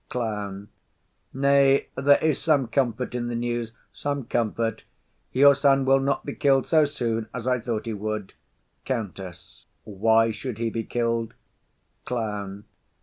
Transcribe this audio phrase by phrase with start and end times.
[0.09, 0.69] CLOWN.
[1.31, 4.83] Nay, there is some comfort in the news, some comfort;
[5.31, 8.33] your son will not be kill'd so soon as I thought he would.
[8.85, 9.65] COUNTESS.
[9.83, 11.35] Why should he be kill'd?
[12.05, 12.63] CLOWN.